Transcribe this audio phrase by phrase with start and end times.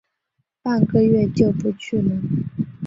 [0.63, 2.19] 半个月就不去了